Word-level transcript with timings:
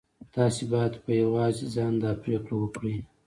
تاسې 0.35 0.63
بايد 0.71 0.93
په 1.03 1.11
يوازې 1.21 1.65
ځان 1.75 1.93
دا 2.03 2.11
پرېکړه 2.23 2.55
وکړئ. 2.59 2.97